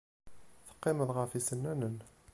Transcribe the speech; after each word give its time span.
Teqqimeḍ 0.67 1.09
ɣef 1.17 1.31
yisennanen. 1.33 1.95